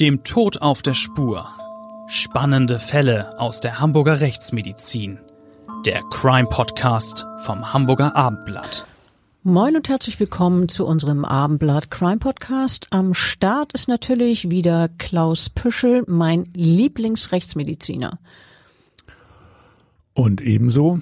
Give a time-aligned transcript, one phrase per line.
[0.00, 1.48] Dem Tod auf der Spur.
[2.06, 5.18] Spannende Fälle aus der Hamburger Rechtsmedizin.
[5.84, 8.86] Der Crime Podcast vom Hamburger Abendblatt.
[9.42, 12.86] Moin und herzlich willkommen zu unserem Abendblatt Crime Podcast.
[12.90, 18.20] Am Start ist natürlich wieder Klaus Püschel, mein Lieblingsrechtsmediziner.
[20.14, 21.00] Und ebenso,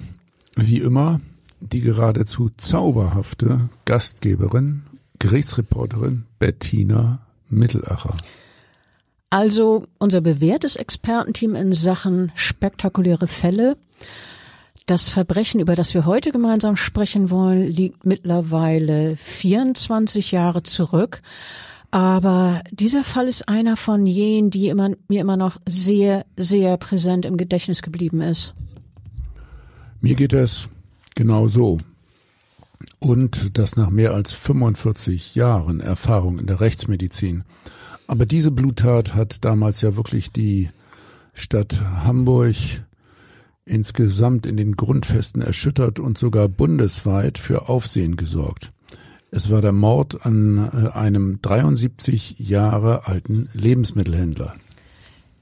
[0.55, 1.19] wie immer,
[1.59, 4.87] die geradezu zauberhafte Gastgeberin,
[5.19, 8.15] Gerichtsreporterin Bettina Mittelacher.
[9.29, 13.77] Also unser bewährtes Expertenteam in Sachen spektakuläre Fälle.
[14.85, 21.21] Das Verbrechen, über das wir heute gemeinsam sprechen wollen, liegt mittlerweile 24 Jahre zurück.
[21.91, 27.25] Aber dieser Fall ist einer von jenen, die immer, mir immer noch sehr, sehr präsent
[27.25, 28.55] im Gedächtnis geblieben ist.
[29.99, 30.69] Mir geht es
[31.15, 31.77] genau so.
[32.99, 37.43] Und das nach mehr als 45 Jahren Erfahrung in der Rechtsmedizin.
[38.07, 40.69] Aber diese Bluttat hat damals ja wirklich die
[41.33, 42.55] Stadt Hamburg
[43.65, 48.71] insgesamt in den Grundfesten erschüttert und sogar bundesweit für Aufsehen gesorgt.
[49.29, 54.55] Es war der Mord an äh, einem 73 Jahre alten Lebensmittelhändler.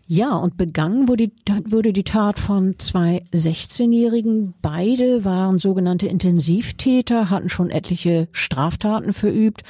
[0.08, 1.32] Ja, und begangen wurde,
[1.66, 4.54] wurde die Tat von zwei 16-Jährigen.
[4.62, 9.64] Beide waren sogenannte Intensivtäter, hatten schon etliche Straftaten verübt.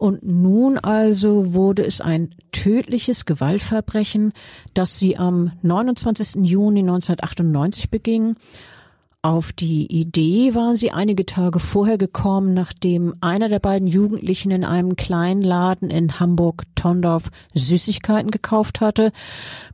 [0.00, 4.32] Und nun also wurde es ein tödliches Gewaltverbrechen,
[4.74, 6.44] das sie am 29.
[6.44, 8.34] Juni 1998 beging.
[9.22, 14.64] Auf die Idee waren sie einige Tage vorher gekommen, nachdem einer der beiden Jugendlichen in
[14.64, 19.10] einem kleinen Laden in Hamburg-Tondorf Süßigkeiten gekauft hatte.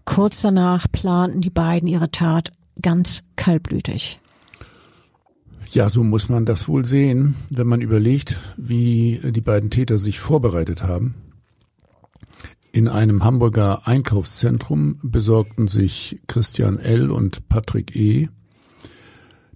[0.07, 4.19] Kurz danach planten die beiden ihre Tat ganz kaltblütig.
[5.71, 10.21] Ja, so muss man das wohl sehen, wenn man überlegt, wie die beiden Täter sich
[10.21, 11.17] vorbereitet haben.
[12.73, 17.11] In einem Hamburger Einkaufszentrum besorgten sich Christian L.
[17.11, 18.31] und Patrick E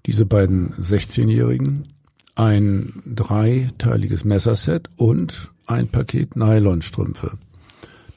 [0.06, 1.88] diese beiden 16-Jährigen
[2.34, 7.32] ein dreiteiliges Messerset und ein Paket Nylonstrümpfe.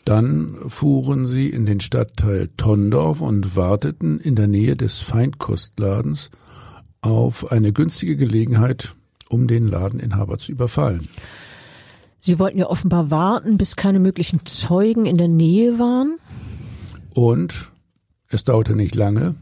[0.05, 6.31] Dann fuhren sie in den Stadtteil Tondorf und warteten in der Nähe des Feindkostladens
[7.01, 8.95] auf eine günstige Gelegenheit,
[9.29, 11.07] um den Ladeninhaber zu überfallen.
[12.19, 16.17] Sie wollten ja offenbar warten, bis keine möglichen Zeugen in der Nähe waren.
[17.13, 17.71] Und
[18.27, 19.35] es dauerte nicht lange,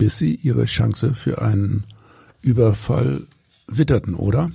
[0.00, 1.84] bis sie ihre Chance für einen
[2.40, 3.26] Überfall
[3.66, 4.50] witterten, oder?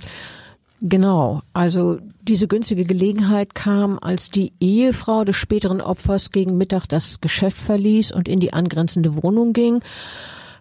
[0.82, 7.20] Genau, also diese günstige Gelegenheit kam, als die Ehefrau des späteren Opfers gegen Mittag das
[7.20, 9.82] Geschäft verließ und in die angrenzende Wohnung ging.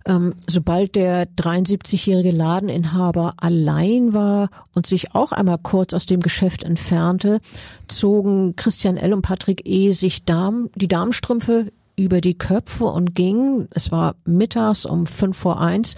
[0.05, 6.63] Ähm, sobald der 73-jährige Ladeninhaber allein war und sich auch einmal kurz aus dem Geschäft
[6.63, 7.41] entfernte,
[7.87, 9.13] zogen Christian L.
[9.13, 9.91] und Patrick E.
[9.93, 15.59] sich Darm, die Darmstrümpfe über die Köpfe und ging, es war mittags um fünf vor
[15.59, 15.95] eins,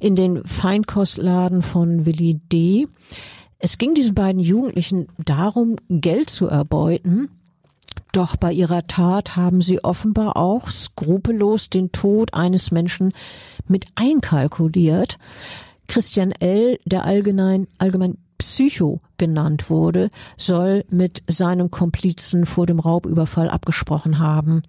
[0.00, 2.88] in den Feinkostladen von Willi D.
[3.58, 7.30] Es ging diesen beiden Jugendlichen darum, Geld zu erbeuten.
[8.12, 13.12] Doch bei ihrer Tat haben sie offenbar auch skrupellos den Tod eines Menschen
[13.66, 15.18] mit einkalkuliert.
[15.88, 23.48] Christian L., der allgemein, allgemein Psycho genannt wurde, soll mit seinem Komplizen vor dem Raubüberfall
[23.48, 24.62] abgesprochen haben.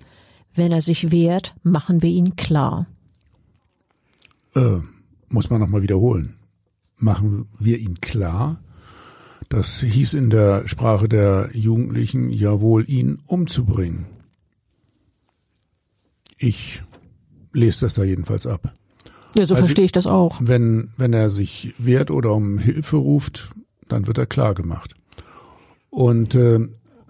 [0.56, 2.88] Wenn er sich wehrt, machen wir ihn klar.
[4.56, 4.80] Äh,
[5.30, 6.36] muss man nochmal wiederholen.
[6.98, 8.62] Machen wir ihn klar?
[9.50, 14.06] Das hieß in der Sprache der Jugendlichen ja wohl, ihn umzubringen.
[16.38, 16.84] Ich
[17.52, 18.74] lese das da jedenfalls ab.
[19.36, 20.38] Ja, so also, verstehe ich das auch.
[20.40, 23.52] Wenn, wenn er sich wehrt oder um Hilfe ruft,
[23.88, 24.94] dann wird er klar gemacht.
[25.90, 26.60] Und äh,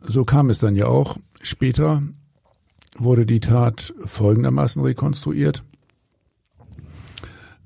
[0.01, 1.17] so kam es dann ja auch.
[1.41, 2.03] Später
[2.97, 5.63] wurde die Tat folgendermaßen rekonstruiert.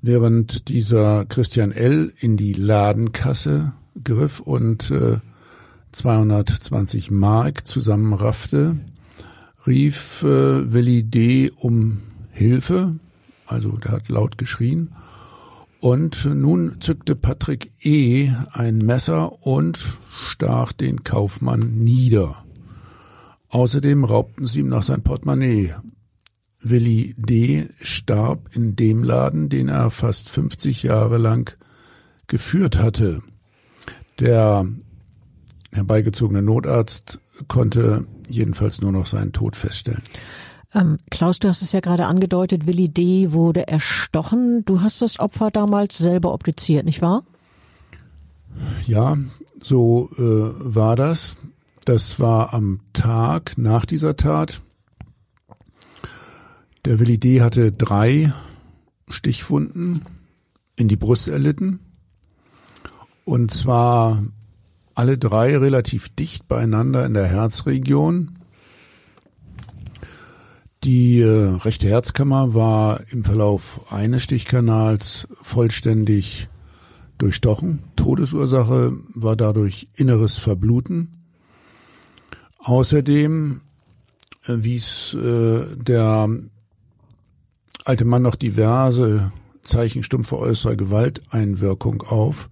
[0.00, 2.12] Während dieser Christian L.
[2.18, 3.72] in die Ladenkasse
[4.02, 5.18] griff und äh,
[5.92, 8.76] 220 Mark zusammenraffte,
[9.66, 11.50] rief äh, Willi D.
[11.56, 12.94] um Hilfe,
[13.46, 14.92] also der hat laut geschrien,
[15.80, 18.32] und nun zückte Patrick E.
[18.52, 22.44] ein Messer und stach den Kaufmann nieder.
[23.50, 25.74] Außerdem raubten sie ihm noch sein Portemonnaie.
[26.60, 27.68] Willi D.
[27.80, 31.56] starb in dem Laden, den er fast 50 Jahre lang
[32.26, 33.22] geführt hatte.
[34.18, 34.66] Der
[35.72, 40.02] herbeigezogene Notarzt konnte jedenfalls nur noch seinen Tod feststellen.
[40.74, 43.32] Ähm, Klaus, du hast es ja gerade angedeutet, Willi D.
[43.32, 44.64] wurde erstochen.
[44.64, 47.24] Du hast das Opfer damals selber obduziert, nicht wahr?
[48.86, 49.16] Ja,
[49.62, 51.36] so äh, war das.
[51.88, 54.60] Das war am Tag nach dieser Tat.
[56.84, 57.40] Der Willi D.
[57.40, 58.34] hatte drei
[59.08, 60.02] Stichwunden
[60.76, 61.80] in die Brust erlitten.
[63.24, 64.22] Und zwar
[64.94, 68.38] alle drei relativ dicht beieinander in der Herzregion.
[70.84, 76.50] Die äh, rechte Herzkammer war im Verlauf eines Stichkanals vollständig
[77.16, 77.78] durchstochen.
[77.96, 81.17] Todesursache war dadurch inneres Verbluten.
[82.58, 83.60] Außerdem
[84.46, 86.28] äh, wies äh, der
[87.84, 89.32] alte Mann noch diverse
[89.62, 92.50] Zeichen stumpfer äußerer Gewalteinwirkung auf.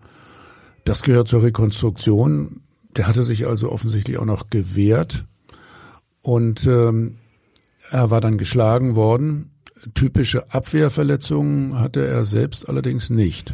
[0.85, 2.61] Das gehört zur Rekonstruktion.
[2.97, 5.25] Der hatte sich also offensichtlich auch noch gewehrt
[6.23, 7.19] und ähm,
[7.91, 9.51] er war dann geschlagen worden.
[9.95, 13.53] Typische Abwehrverletzungen hatte er selbst allerdings nicht.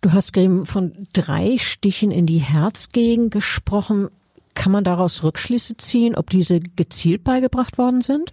[0.00, 4.08] Du hast Grim von drei Stichen in die Herzgegend gesprochen.
[4.54, 8.32] Kann man daraus Rückschlüsse ziehen, ob diese gezielt beigebracht worden sind?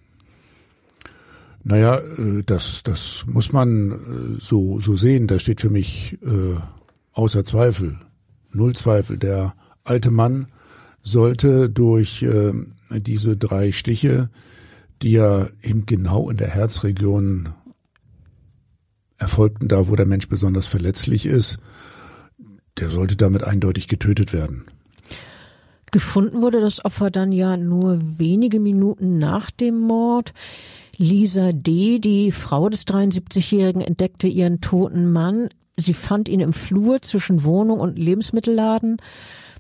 [1.64, 5.28] Naja, äh, das, das muss man äh, so, so sehen.
[5.28, 6.56] Das steht für mich äh,
[7.14, 8.00] außer Zweifel,
[8.52, 9.18] null Zweifel.
[9.18, 10.48] Der alte Mann
[11.02, 12.54] sollte durch äh,
[12.90, 14.30] diese drei Stiche,
[15.02, 17.50] die ja eben genau in der Herzregion
[19.18, 21.60] erfolgten, da wo der Mensch besonders verletzlich ist,
[22.78, 24.66] der sollte damit eindeutig getötet werden.
[25.92, 30.34] Gefunden wurde das Opfer dann ja nur wenige Minuten nach dem Mord.
[30.98, 35.50] Lisa D., die Frau des 73-Jährigen, entdeckte ihren toten Mann.
[35.78, 38.98] Sie fand ihn im Flur zwischen Wohnung und Lebensmittelladen.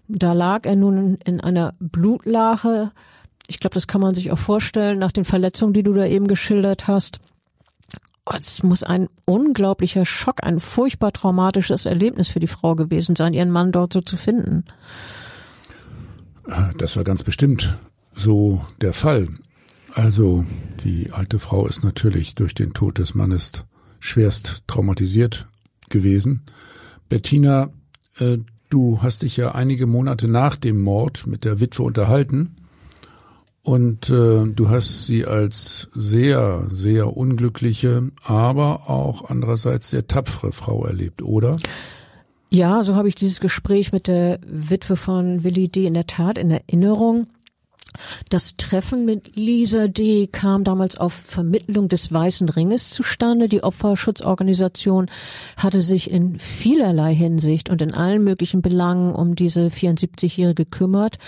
[0.07, 2.91] Da lag er nun in einer Blutlache.
[3.47, 6.27] Ich glaube, das kann man sich auch vorstellen nach den Verletzungen, die du da eben
[6.27, 7.19] geschildert hast.
[8.33, 13.51] Es muss ein unglaublicher Schock, ein furchtbar traumatisches Erlebnis für die Frau gewesen sein, ihren
[13.51, 14.65] Mann dort so zu finden.
[16.77, 17.77] Das war ganz bestimmt
[18.13, 19.29] so der Fall.
[19.93, 20.45] Also
[20.83, 23.65] die alte Frau ist natürlich durch den Tod des Mannes
[23.99, 25.47] schwerst traumatisiert
[25.89, 26.41] gewesen.
[27.09, 27.69] Bettina,
[28.17, 28.37] äh,
[28.69, 32.55] du hast dich ja einige Monate nach dem Mord mit der Witwe unterhalten
[33.63, 40.85] und äh, du hast sie als sehr, sehr unglückliche, aber auch andererseits sehr tapfere Frau
[40.85, 41.57] erlebt, oder?
[42.53, 45.85] Ja, so habe ich dieses Gespräch mit der Witwe von Willi D.
[45.85, 47.27] in der Tat in Erinnerung.
[48.27, 50.27] Das Treffen mit Lisa D.
[50.27, 53.47] kam damals auf Vermittlung des Weißen Ringes zustande.
[53.47, 55.09] Die Opferschutzorganisation
[55.55, 61.19] hatte sich in vielerlei Hinsicht und in allen möglichen Belangen um diese 74-Jährige gekümmert.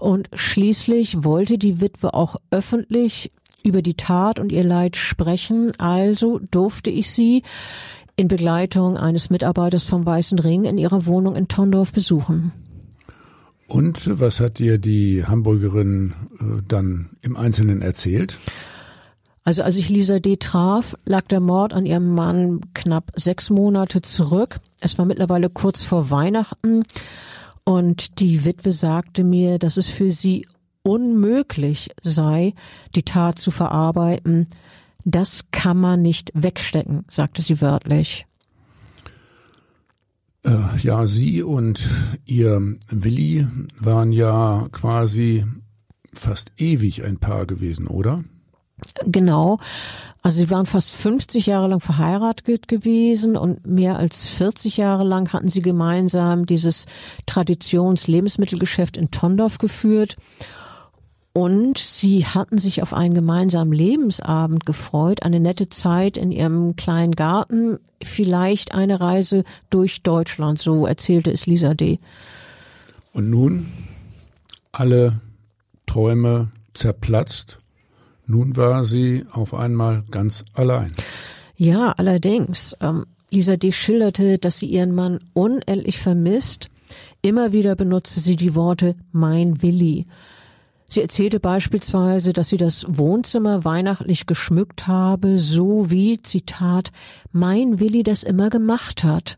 [0.00, 3.30] Und schließlich wollte die Witwe auch öffentlich
[3.62, 5.72] über die Tat und ihr Leid sprechen.
[5.78, 7.42] Also durfte ich sie
[8.18, 12.52] in Begleitung eines Mitarbeiters vom Weißen Ring in ihrer Wohnung in Tondorf besuchen.
[13.68, 18.36] Und was hat dir die Hamburgerin äh, dann im Einzelnen erzählt?
[19.44, 20.36] Also als ich Lisa D.
[20.36, 24.58] traf, lag der Mord an ihrem Mann knapp sechs Monate zurück.
[24.80, 26.82] Es war mittlerweile kurz vor Weihnachten
[27.62, 30.46] und die Witwe sagte mir, dass es für sie
[30.82, 32.54] unmöglich sei,
[32.96, 34.48] die Tat zu verarbeiten.
[35.10, 38.26] Das kann man nicht wegstecken, sagte sie wörtlich.
[40.44, 41.80] Äh, ja, Sie und
[42.26, 43.46] Ihr Willi
[43.80, 45.46] waren ja quasi
[46.12, 48.22] fast ewig ein Paar gewesen, oder?
[49.06, 49.58] Genau.
[50.20, 55.32] Also sie waren fast 50 Jahre lang verheiratet gewesen und mehr als 40 Jahre lang
[55.32, 56.84] hatten sie gemeinsam dieses
[57.24, 60.16] Traditions-Lebensmittelgeschäft in Tondorf geführt.
[61.38, 67.14] Und sie hatten sich auf einen gemeinsamen Lebensabend gefreut, eine nette Zeit in ihrem kleinen
[67.14, 72.00] Garten, vielleicht eine Reise durch Deutschland, so erzählte es Lisa D.
[73.12, 73.68] Und nun
[74.72, 75.20] alle
[75.86, 77.60] Träume zerplatzt.
[78.26, 80.90] Nun war sie auf einmal ganz allein.
[81.54, 82.76] Ja, allerdings.
[82.80, 83.70] Ähm, Lisa D.
[83.70, 86.68] schilderte, dass sie ihren Mann unendlich vermisst.
[87.22, 90.06] Immer wieder benutzte sie die Worte mein Willi.
[90.90, 96.92] Sie erzählte beispielsweise, dass sie das Wohnzimmer weihnachtlich geschmückt habe, so wie, Zitat,
[97.30, 99.36] mein Willi das immer gemacht hat.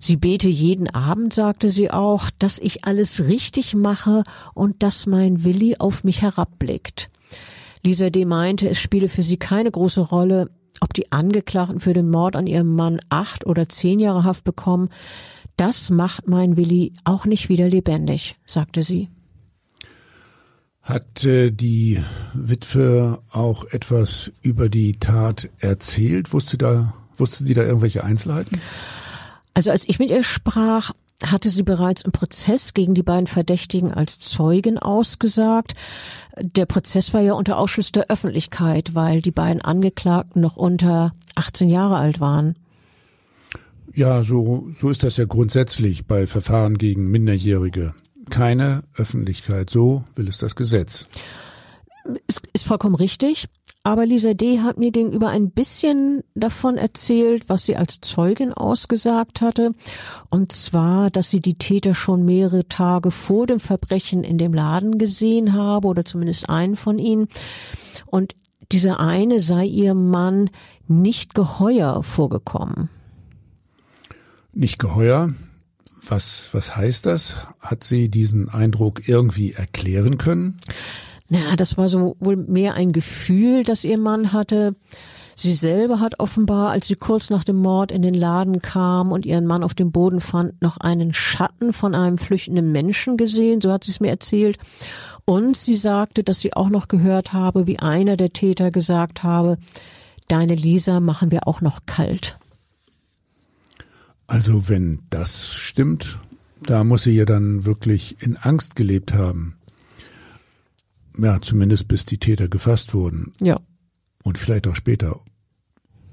[0.00, 4.22] Sie bete jeden Abend, sagte sie auch, dass ich alles richtig mache
[4.54, 7.10] und dass mein Willi auf mich herabblickt.
[7.82, 8.24] Lisa D.
[8.24, 12.46] meinte, es spiele für sie keine große Rolle, ob die Angeklagten für den Mord an
[12.46, 14.88] ihrem Mann acht oder zehn Jahre Haft bekommen.
[15.56, 19.10] Das macht mein Willi auch nicht wieder lebendig, sagte sie.
[20.84, 21.98] Hat äh, die
[22.34, 26.34] Witwe auch etwas über die Tat erzählt?
[26.34, 28.60] Wusste da, wusste sie da irgendwelche Einzelheiten?
[29.54, 30.92] Also als ich mit ihr sprach,
[31.24, 35.72] hatte sie bereits im Prozess gegen die beiden Verdächtigen als Zeugen ausgesagt.
[36.38, 41.70] Der Prozess war ja unter Ausschluss der Öffentlichkeit, weil die beiden Angeklagten noch unter 18
[41.70, 42.56] Jahre alt waren.
[43.94, 47.94] Ja, so, so ist das ja grundsätzlich bei Verfahren gegen Minderjährige.
[48.30, 51.06] Keine Öffentlichkeit, so will es das Gesetz.
[52.26, 53.48] Ist, ist vollkommen richtig.
[53.86, 54.60] Aber Lisa D.
[54.60, 59.72] hat mir gegenüber ein bisschen davon erzählt, was sie als Zeugin ausgesagt hatte.
[60.30, 64.96] Und zwar, dass sie die Täter schon mehrere Tage vor dem Verbrechen in dem Laden
[64.96, 67.28] gesehen habe oder zumindest einen von ihnen.
[68.06, 68.36] Und
[68.72, 70.48] dieser eine sei ihrem Mann
[70.88, 72.88] nicht geheuer vorgekommen.
[74.54, 75.34] Nicht geheuer?
[76.06, 77.36] Was, was heißt das?
[77.60, 80.58] Hat sie diesen Eindruck irgendwie erklären können?
[81.28, 84.74] Na, das war so wohl mehr ein Gefühl, das ihr Mann hatte.
[85.36, 89.26] Sie selber hat offenbar, als sie kurz nach dem Mord in den Laden kam und
[89.26, 93.72] ihren Mann auf dem Boden fand, noch einen Schatten von einem flüchtenden Menschen gesehen, so
[93.72, 94.58] hat sie es mir erzählt.
[95.24, 99.58] Und sie sagte, dass sie auch noch gehört habe, wie einer der Täter gesagt habe,
[100.28, 102.38] deine Lisa machen wir auch noch kalt.
[104.26, 106.18] Also wenn das stimmt,
[106.62, 109.56] da muss sie ja dann wirklich in Angst gelebt haben.
[111.16, 113.32] Ja, zumindest bis die Täter gefasst wurden.
[113.40, 113.60] Ja.
[114.22, 115.20] Und vielleicht auch später.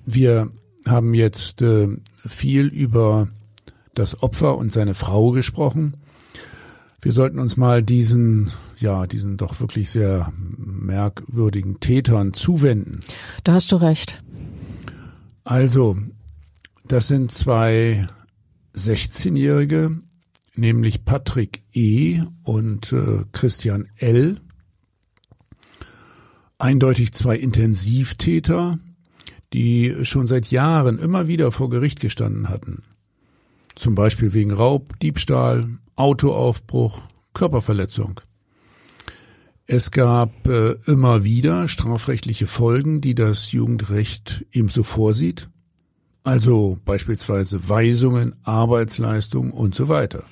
[0.05, 0.51] Wir
[0.85, 1.87] haben jetzt äh,
[2.27, 3.29] viel über
[3.93, 5.95] das Opfer und seine Frau gesprochen.
[7.01, 12.99] Wir sollten uns mal diesen, ja, diesen doch wirklich sehr merkwürdigen Tätern zuwenden.
[13.43, 14.21] Da hast du recht.
[15.43, 15.97] Also,
[16.91, 18.05] das sind zwei
[18.75, 20.01] 16-Jährige,
[20.55, 22.21] nämlich Patrick E.
[22.43, 24.35] und äh, Christian L
[26.57, 28.77] eindeutig zwei Intensivtäter,
[29.53, 32.83] die schon seit Jahren immer wieder vor Gericht gestanden hatten.
[33.75, 38.19] Zum Beispiel wegen Raub, Diebstahl, Autoaufbruch, Körperverletzung.
[39.65, 45.47] Es gab äh, immer wieder strafrechtliche Folgen, die das Jugendrecht ebenso vorsieht.
[46.23, 50.23] Also beispielsweise Weisungen, Arbeitsleistung und so weiter.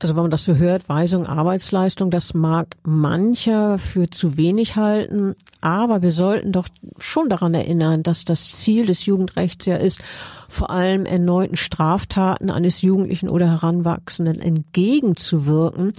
[0.00, 5.34] Also wenn man das so hört, Weisung, Arbeitsleistung, das mag mancher für zu wenig halten,
[5.60, 10.00] aber wir sollten doch schon daran erinnern, dass das Ziel des Jugendrechts ja ist,
[10.48, 15.92] vor allem erneuten Straftaten eines Jugendlichen oder Heranwachsenden entgegenzuwirken.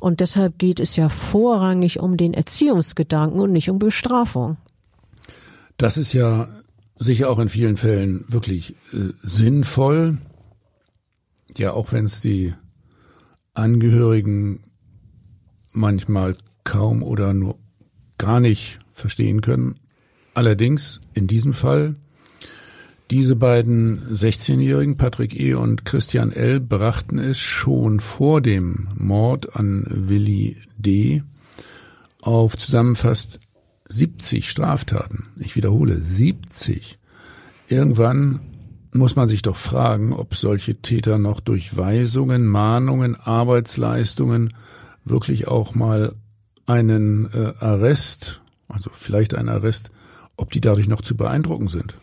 [0.00, 4.58] Und deshalb geht es ja vorrangig um den Erziehungsgedanken und nicht um Bestrafung.
[5.78, 6.48] Das ist ja
[6.98, 10.18] sicher auch in vielen Fällen wirklich äh, sinnvoll.
[11.56, 12.54] Ja, auch wenn es die
[13.54, 14.64] Angehörigen
[15.72, 17.58] manchmal kaum oder nur
[18.18, 19.78] gar nicht verstehen können.
[20.34, 21.96] Allerdings in diesem Fall
[23.10, 25.54] diese beiden 16-Jährigen, Patrick E.
[25.54, 31.22] und Christian L., brachten es schon vor dem Mord an Willi D.
[32.20, 33.38] auf zusammen fast
[33.88, 35.26] 70 Straftaten.
[35.38, 36.98] Ich wiederhole, 70.
[37.68, 38.40] Irgendwann
[38.92, 44.54] muss man sich doch fragen, ob solche Täter noch durch Weisungen, Mahnungen, Arbeitsleistungen
[45.04, 46.14] wirklich auch mal
[46.66, 49.90] einen äh, Arrest, also vielleicht einen Arrest,
[50.36, 51.94] ob die dadurch noch zu beeindrucken sind.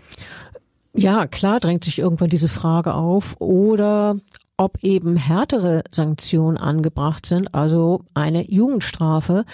[0.93, 4.15] Ja, klar drängt sich irgendwann diese Frage auf oder
[4.57, 9.45] ob eben härtere Sanktionen angebracht sind, also eine Jugendstrafe.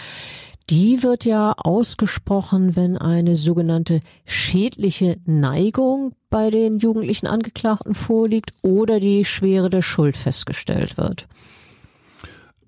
[0.69, 8.99] Die wird ja ausgesprochen, wenn eine sogenannte schädliche Neigung bei den jugendlichen Angeklagten vorliegt oder
[8.99, 11.27] die Schwere der Schuld festgestellt wird.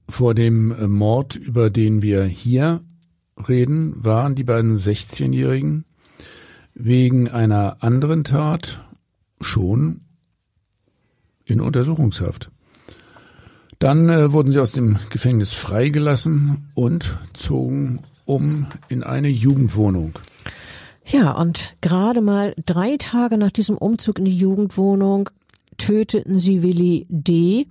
[0.10, 2.82] Vor dem äh, Mord, über den wir hier
[3.48, 5.86] reden, waren die beiden 16-Jährigen
[6.74, 8.84] wegen einer anderen Tat
[9.40, 10.02] schon
[11.46, 12.50] in Untersuchungshaft.
[13.82, 20.14] Dann äh, wurden sie aus dem Gefängnis freigelassen und zogen um in eine Jugendwohnung.
[21.04, 25.32] Ja, und gerade mal drei Tage nach diesem Umzug in die Jugendwohnung
[25.78, 27.66] töteten sie Willi D.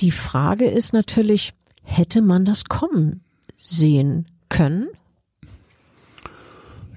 [0.00, 1.54] Die Frage ist natürlich,
[1.84, 3.22] hätte man das kommen
[3.56, 4.88] sehen können?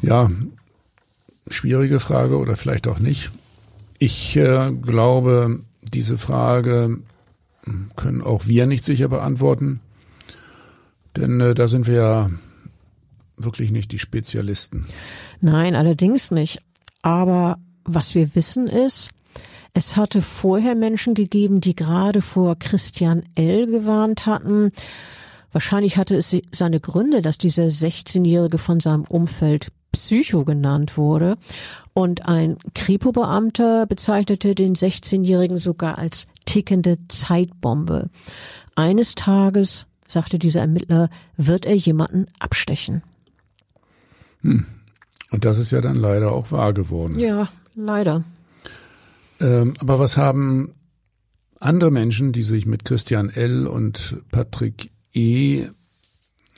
[0.01, 0.29] Ja,
[1.49, 3.31] schwierige Frage oder vielleicht auch nicht.
[3.99, 6.99] Ich äh, glaube, diese Frage
[7.95, 9.79] können auch wir nicht sicher beantworten,
[11.15, 12.29] denn äh, da sind wir ja
[13.37, 14.85] wirklich nicht die Spezialisten.
[15.41, 16.59] Nein, allerdings nicht.
[17.01, 19.11] Aber was wir wissen ist,
[19.73, 23.65] es hatte vorher Menschen gegeben, die gerade vor Christian L.
[23.65, 24.71] gewarnt hatten.
[25.51, 31.37] Wahrscheinlich hatte es seine Gründe, dass dieser 16-Jährige von seinem Umfeld Psycho genannt wurde.
[31.93, 38.09] Und ein Kripo-Beamter bezeichnete den 16-Jährigen sogar als tickende Zeitbombe.
[38.75, 43.03] Eines Tages, sagte dieser Ermittler, wird er jemanden abstechen.
[44.41, 44.65] Hm.
[45.31, 47.17] Und das ist ja dann leider auch wahr geworden.
[47.17, 48.23] Ja, leider.
[49.39, 50.73] Ähm, aber was haben
[51.59, 53.67] andere Menschen, die sich mit Christian L.
[53.67, 55.67] und Patrick E.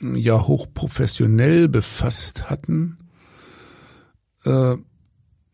[0.00, 2.98] ja hochprofessionell befasst hatten,
[4.44, 4.76] äh,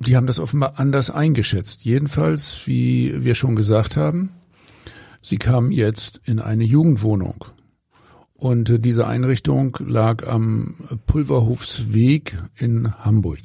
[0.06, 1.84] die haben das offenbar anders eingeschätzt.
[1.84, 4.30] Jedenfalls, wie wir schon gesagt haben,
[5.20, 7.44] sie kamen jetzt in eine Jugendwohnung.
[8.34, 13.38] Und äh, diese Einrichtung lag am Pulverhofsweg in Hamburg.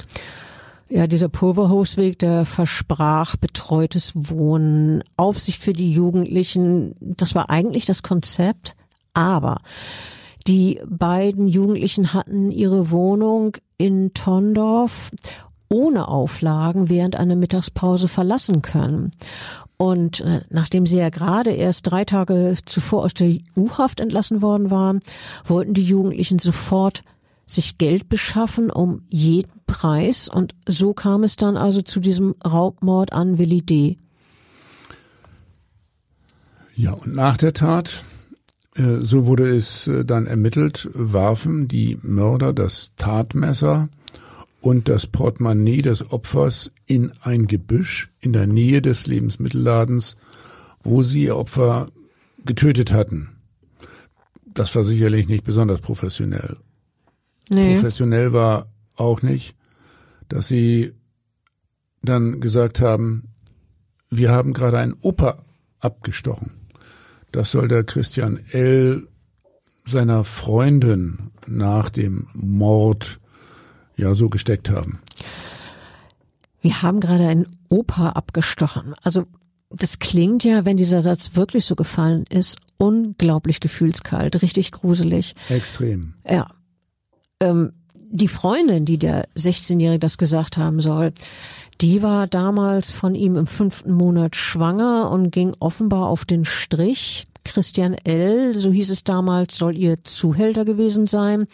[0.90, 6.96] Ja, dieser Pulverhofsweg, der versprach betreutes Wohnen, Aufsicht für die Jugendlichen.
[7.00, 8.76] Das war eigentlich das Konzept.
[9.14, 9.62] Aber
[10.48, 15.12] die beiden Jugendlichen hatten ihre Wohnung in Tondorf
[15.70, 19.12] ohne Auflagen während einer Mittagspause verlassen können.
[19.78, 24.72] Und äh, nachdem sie ja gerade erst drei Tage zuvor aus der U-Haft entlassen worden
[24.72, 25.02] waren,
[25.44, 27.04] wollten die Jugendlichen sofort
[27.46, 30.28] sich Geld beschaffen um jeden Preis.
[30.28, 33.98] Und so kam es dann also zu diesem Raubmord an Willi D.
[36.76, 38.04] Ja, und nach der Tat,
[38.76, 43.90] äh, so wurde es äh, dann ermittelt, warfen die Mörder das Tatmesser
[44.68, 50.18] und das Portemonnaie des Opfers in ein Gebüsch in der Nähe des Lebensmittelladens,
[50.84, 51.88] wo sie ihr Opfer
[52.44, 53.30] getötet hatten.
[54.46, 56.58] Das war sicherlich nicht besonders professionell.
[57.50, 57.76] Nee.
[57.76, 59.56] Professionell war auch nicht,
[60.28, 60.92] dass sie
[62.02, 63.30] dann gesagt haben,
[64.10, 65.46] wir haben gerade einen Opa
[65.80, 66.52] abgestochen.
[67.32, 69.08] Das soll der Christian L.
[69.86, 73.22] seiner Freundin nach dem Mord
[73.98, 75.02] ja so gesteckt haben.
[76.62, 78.94] Wir haben gerade einen Opa abgestochen.
[79.04, 79.26] Also
[79.70, 85.36] das klingt ja, wenn dieser Satz wirklich so gefallen ist, unglaublich gefühlskalt, richtig gruselig.
[85.50, 86.14] Extrem.
[86.30, 86.48] Ja.
[87.40, 87.74] Ähm,
[88.10, 91.12] die Freundin, die der 16-Jährige das gesagt haben soll,
[91.82, 97.28] die war damals von ihm im fünften Monat schwanger und ging offenbar auf den Strich.
[97.44, 101.46] Christian L., so hieß es damals, soll ihr Zuhälter gewesen sein.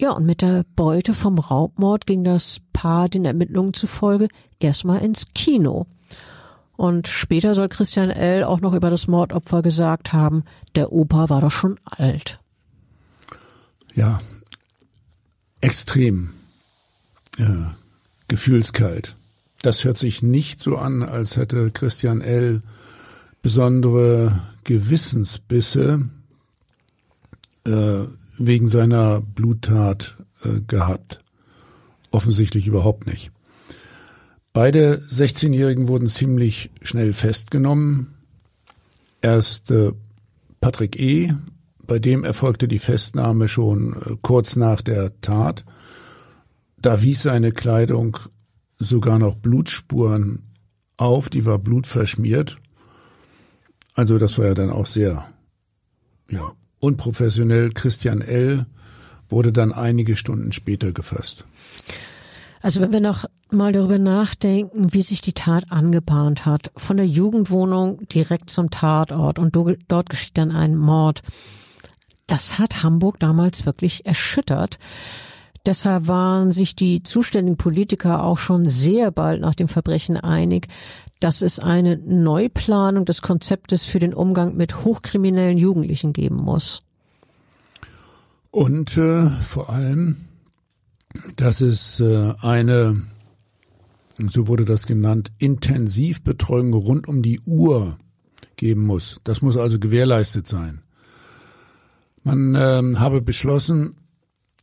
[0.00, 5.26] Ja, und mit der Beute vom Raubmord ging das Paar den Ermittlungen zufolge erstmal ins
[5.34, 5.88] Kino.
[6.74, 8.44] Und später soll Christian L.
[8.44, 12.40] auch noch über das Mordopfer gesagt haben, der Opa war doch schon alt.
[13.94, 14.20] Ja,
[15.60, 16.30] extrem
[17.36, 17.44] äh,
[18.26, 19.16] gefühlskalt.
[19.60, 22.62] Das hört sich nicht so an, als hätte Christian L.
[23.42, 26.08] besondere Gewissensbisse
[27.66, 28.04] äh,
[28.40, 31.20] wegen seiner Bluttat äh, gehabt.
[32.10, 33.30] Offensichtlich überhaupt nicht.
[34.52, 38.14] Beide 16-Jährigen wurden ziemlich schnell festgenommen.
[39.20, 39.92] Erst äh,
[40.60, 41.32] Patrick E.,
[41.86, 45.64] bei dem erfolgte die Festnahme schon äh, kurz nach der Tat.
[46.78, 48.16] Da wies seine Kleidung
[48.78, 50.44] sogar noch Blutspuren
[50.96, 52.58] auf, die war blutverschmiert.
[53.94, 55.26] Also das war ja dann auch sehr
[56.30, 57.70] ja, unprofessionell.
[57.72, 58.66] Christian L.
[59.28, 61.44] wurde dann einige Stunden später gefasst.
[62.62, 67.06] Also wenn wir noch mal darüber nachdenken, wie sich die Tat angebahnt hat, von der
[67.06, 69.56] Jugendwohnung direkt zum Tatort und
[69.88, 71.22] dort geschieht dann ein Mord
[72.30, 74.78] das hat Hamburg damals wirklich erschüttert.
[75.66, 80.68] Deshalb waren sich die zuständigen Politiker auch schon sehr bald nach dem Verbrechen einig,
[81.20, 86.82] dass es eine Neuplanung des Konzeptes für den Umgang mit hochkriminellen Jugendlichen geben muss.
[88.50, 90.16] Und äh, vor allem,
[91.36, 93.02] dass es äh, eine,
[94.30, 97.98] so wurde das genannt, Intensivbetreuung rund um die Uhr
[98.56, 99.20] geben muss.
[99.24, 100.82] Das muss also gewährleistet sein.
[102.22, 103.96] Man äh, habe beschlossen,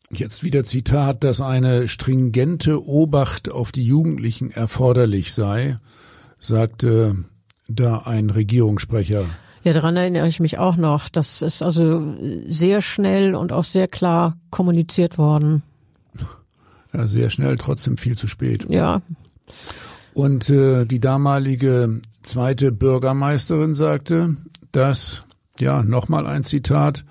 [0.09, 5.79] jetzt wieder Zitat, dass eine stringente Obacht auf die Jugendlichen erforderlich sei,
[6.39, 7.25] sagte
[7.67, 9.25] da ein Regierungssprecher.
[9.63, 11.09] Ja, daran erinnere ich mich auch noch.
[11.09, 12.15] Das ist also
[12.47, 15.63] sehr schnell und auch sehr klar kommuniziert worden.
[16.93, 18.65] Ja, sehr schnell, trotzdem viel zu spät.
[18.69, 19.01] Ja.
[20.13, 24.37] Und äh, die damalige zweite Bürgermeisterin sagte,
[24.71, 25.23] dass,
[25.59, 27.03] ja, nochmal ein Zitat,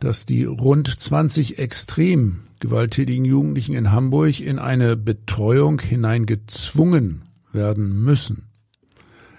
[0.00, 8.48] dass die rund 20 extrem gewalttätigen Jugendlichen in Hamburg in eine Betreuung hineingezwungen werden müssen.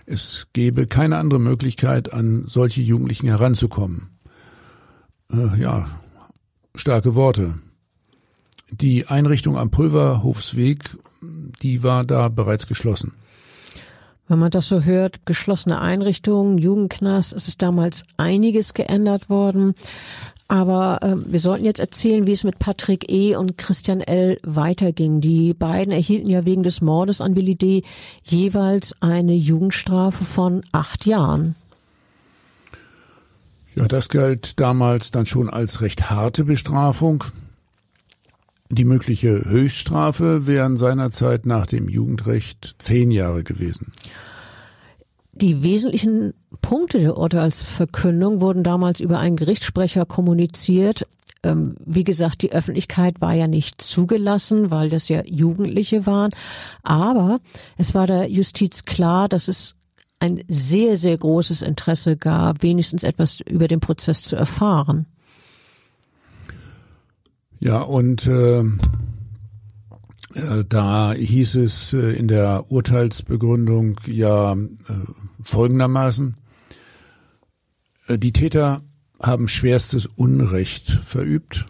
[0.06, 4.10] Es gäbe keine andere Möglichkeit, an solche Jugendlichen heranzukommen.
[5.32, 5.88] Äh, ja,
[6.76, 7.56] starke Worte.
[8.70, 10.98] Die Einrichtung am Pulverhofsweg,
[11.62, 13.14] die war da bereits geschlossen.
[14.28, 19.76] Wenn man das so hört, geschlossene Einrichtungen, Jugendknast, es ist damals einiges geändert worden.
[20.52, 23.38] Aber äh, wir sollten jetzt erzählen, wie es mit Patrick E.
[23.38, 24.38] und Christian L.
[24.44, 25.22] weiterging.
[25.22, 27.84] Die beiden erhielten ja wegen des Mordes an Willi D.
[28.26, 31.56] jeweils eine Jugendstrafe von acht Jahren.
[33.76, 37.24] Ja, das galt damals dann schon als recht harte Bestrafung.
[38.68, 43.94] Die mögliche Höchststrafe wären seinerzeit nach dem Jugendrecht zehn Jahre gewesen.
[45.34, 51.08] Die wesentlichen Punkte der Urteilsverkündung wurden damals über einen Gerichtssprecher kommuniziert.
[51.44, 56.32] Ähm, wie gesagt, die Öffentlichkeit war ja nicht zugelassen, weil das ja Jugendliche waren.
[56.84, 57.40] Aber
[57.78, 59.76] es war der Justiz klar, dass es
[60.20, 65.08] ein sehr, sehr großes Interesse gab, wenigstens etwas über den Prozess zu erfahren.
[67.60, 68.64] Ja, und äh,
[70.36, 74.58] äh, da hieß es äh, in der Urteilsbegründung ja äh,
[75.44, 76.36] folgendermaßen,
[78.10, 78.82] die Täter
[79.22, 81.66] haben schwerstes Unrecht verübt,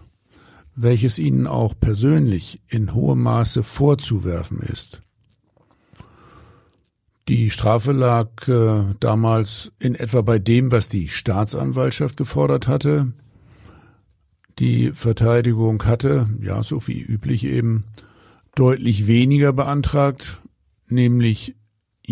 [0.75, 5.01] welches ihnen auch persönlich in hohem Maße vorzuwerfen ist.
[7.27, 13.13] Die Strafe lag äh, damals in etwa bei dem, was die Staatsanwaltschaft gefordert hatte.
[14.60, 17.86] Die Verteidigung hatte, ja, so wie üblich eben,
[18.55, 20.41] deutlich weniger beantragt,
[20.88, 21.55] nämlich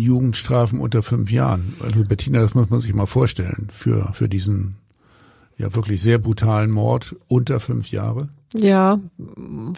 [0.02, 1.74] Jugendstrafen unter fünf Jahren.
[1.82, 4.76] Also Bettina, das muss man sich mal vorstellen, für, für diesen
[5.60, 8.30] ja wirklich sehr brutalen Mord unter fünf Jahre.
[8.52, 8.98] Ja,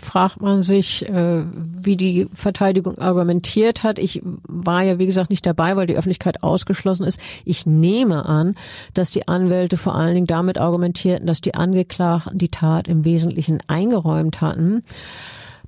[0.00, 3.98] fragt man sich, äh, wie die Verteidigung argumentiert hat.
[3.98, 7.20] Ich war ja, wie gesagt, nicht dabei, weil die Öffentlichkeit ausgeschlossen ist.
[7.44, 8.54] Ich nehme an,
[8.94, 13.58] dass die Anwälte vor allen Dingen damit argumentierten, dass die Angeklagten die Tat im Wesentlichen
[13.66, 14.82] eingeräumt hatten.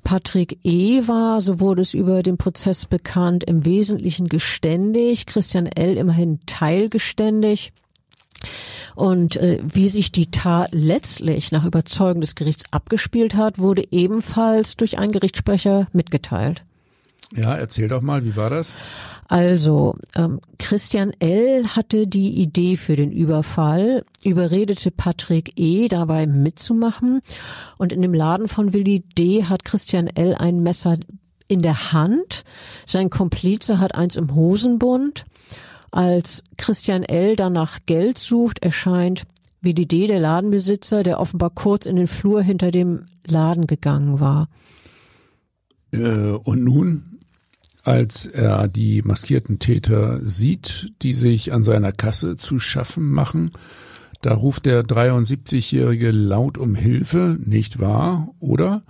[0.05, 1.09] Patrick E.
[1.09, 5.97] war, so wurde es über den Prozess bekannt, im Wesentlichen geständig, Christian L.
[5.97, 7.73] immerhin teilgeständig.
[8.95, 14.77] Und äh, wie sich die Tat letztlich nach Überzeugung des Gerichts abgespielt hat, wurde ebenfalls
[14.77, 16.65] durch einen Gerichtssprecher mitgeteilt.
[17.35, 18.77] Ja, erzähl doch mal, wie war das?
[19.29, 21.69] Also, ähm, Christian L.
[21.69, 25.89] hatte die Idee für den Überfall, überredete Patrick E.
[25.89, 27.21] dabei mitzumachen
[27.79, 29.45] und in dem Laden von Willi D.
[29.45, 30.35] hat Christian L.
[30.35, 30.99] ein Messer
[31.49, 32.45] in der Hand,
[32.87, 35.25] sein Komplize hat eins im Hosenbund.
[35.91, 37.37] Als Christian L.
[37.37, 39.25] danach Geld sucht, erscheint
[39.61, 44.49] Willi D., der Ladenbesitzer, der offenbar kurz in den Flur hinter dem Laden gegangen war.
[45.93, 47.14] Äh, und nun?
[47.85, 53.53] Als er die maskierten Täter sieht, die sich an seiner Kasse zu schaffen machen.
[54.23, 58.83] Da ruft der 73-Jährige laut um Hilfe, nicht wahr, oder?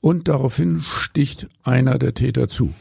[0.00, 2.74] Und daraufhin sticht einer der Täter zu.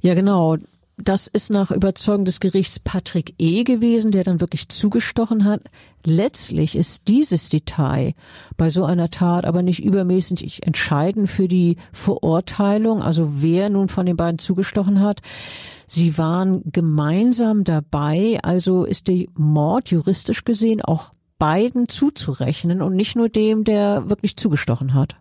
[0.00, 0.56] Ja, genau.
[1.00, 3.62] Das ist nach Überzeugung des Gerichts Patrick E.
[3.62, 5.62] gewesen, der dann wirklich zugestochen hat.
[6.04, 8.14] Letztlich ist dieses Detail
[8.56, 14.06] bei so einer Tat aber nicht übermäßig entscheidend für die Verurteilung, also wer nun von
[14.06, 15.20] den beiden zugestochen hat.
[15.86, 23.14] Sie waren gemeinsam dabei, also ist der Mord juristisch gesehen auch beiden zuzurechnen und nicht
[23.14, 25.16] nur dem, der wirklich zugestochen hat.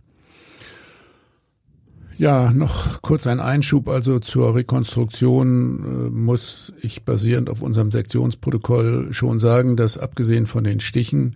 [2.17, 3.87] Ja, noch kurz ein Einschub.
[3.87, 10.63] Also zur Rekonstruktion äh, muss ich basierend auf unserem Sektionsprotokoll schon sagen, dass abgesehen von
[10.63, 11.35] den Stichen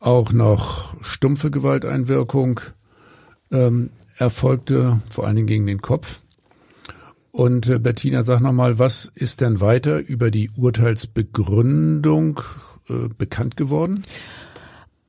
[0.00, 2.60] auch noch stumpfe Gewalteinwirkung
[3.52, 6.20] ähm, erfolgte, vor allen Dingen gegen den Kopf.
[7.30, 12.40] Und äh, Bettina, sag nochmal, was ist denn weiter über die Urteilsbegründung
[12.88, 14.02] äh, bekannt geworden?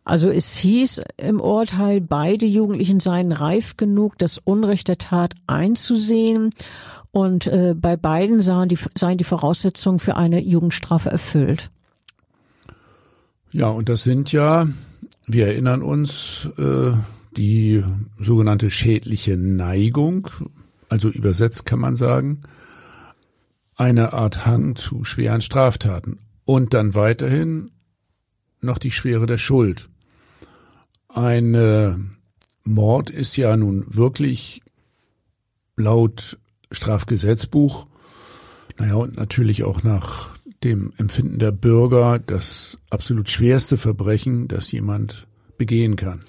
[0.04, 6.50] Also es hieß im Urteil, beide Jugendlichen seien reif genug, das Unrecht der Tat einzusehen.
[7.12, 11.70] Und äh, bei beiden sahen die, seien die Voraussetzungen für eine Jugendstrafe erfüllt.
[13.52, 14.68] Ja, und das sind ja,
[15.28, 16.94] wir erinnern uns, äh,
[17.38, 17.84] die
[18.20, 20.28] sogenannte schädliche Neigung,
[20.90, 22.44] also übersetzt kann man sagen,
[23.76, 26.20] eine Art Hang zu schweren Straftaten.
[26.46, 27.72] Und dann weiterhin
[28.60, 29.90] noch die Schwere der Schuld.
[31.14, 31.96] Ein äh,
[32.64, 34.62] Mord ist ja nun wirklich
[35.76, 36.38] laut
[36.72, 37.88] Strafgesetzbuch,
[38.78, 40.30] naja, und natürlich auch nach
[40.64, 46.22] dem Empfinden der Bürger das absolut schwerste Verbrechen, das jemand begehen kann.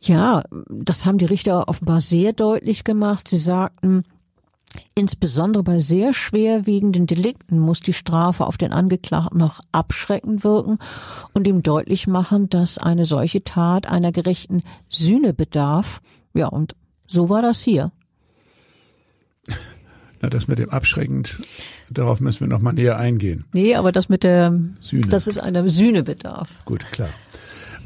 [0.00, 3.28] Ja, das haben die Richter offenbar sehr deutlich gemacht.
[3.28, 4.04] Sie sagten,
[4.94, 10.78] Insbesondere bei sehr schwerwiegenden Delikten muss die Strafe auf den Angeklagten noch abschreckend wirken
[11.32, 16.00] und ihm deutlich machen, dass eine solche Tat einer gerechten Sühne bedarf.
[16.34, 16.74] Ja, und
[17.06, 17.92] so war das hier.
[20.20, 21.38] Na, das mit dem abschreckend,
[21.90, 23.44] darauf müssen wir noch mal näher eingehen.
[23.52, 25.06] Nee, aber das mit der Sühne.
[25.06, 26.50] das ist einer Sühne bedarf.
[26.64, 27.10] Gut, klar.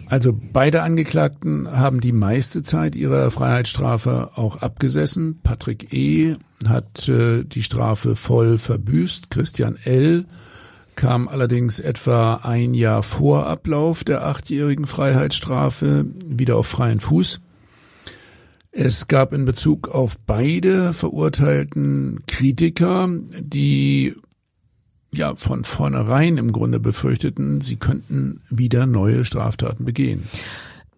[0.09, 5.41] Also beide Angeklagten haben die meiste Zeit ihrer Freiheitsstrafe auch abgesessen.
[5.43, 6.35] Patrick E.
[6.67, 9.31] hat äh, die Strafe voll verbüßt.
[9.31, 10.27] Christian L.
[10.97, 17.41] kam allerdings etwa ein Jahr vor Ablauf der achtjährigen Freiheitsstrafe wieder auf freien Fuß.
[18.75, 23.07] Es gab in Bezug auf beide Verurteilten Kritiker,
[23.39, 24.15] die
[25.15, 30.25] ja von vornherein im Grunde befürchteten, sie könnten wieder neue Straftaten begehen.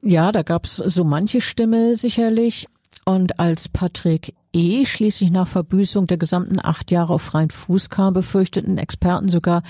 [0.02, 2.66] Ja, da gab's so manche Stimme sicherlich.
[3.06, 4.86] Und als Patrick E.
[4.86, 9.62] schließlich nach Verbüßung der gesamten acht Jahre auf freien Fuß kam, befürchteten Experten sogar,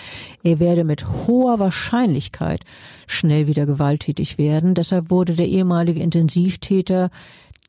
[0.43, 2.65] er werde mit hoher Wahrscheinlichkeit
[3.07, 4.75] schnell wieder gewalttätig werden.
[4.75, 7.11] Deshalb wurde der ehemalige Intensivtäter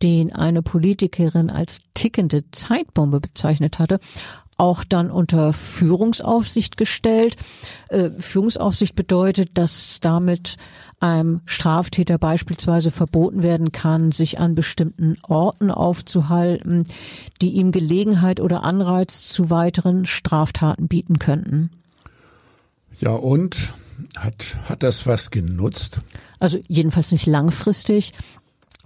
[0.04, 4.00] den eine Politikerin als tickende Zeitbombe bezeichnet hatte,
[4.58, 7.36] auch dann unter Führungsaufsicht gestellt.
[7.90, 10.58] Äh, Führungsaufsicht bedeutet, dass damit
[11.00, 16.86] einem Straftäter beispielsweise verboten werden kann, sich an bestimmten Orten aufzuhalten,
[17.42, 21.70] die ihm Gelegenheit oder Anreiz zu weiteren Straftaten bieten könnten.
[23.00, 23.74] Ja, und
[24.18, 26.00] hat, hat das was genutzt?
[26.40, 28.14] Also jedenfalls nicht langfristig.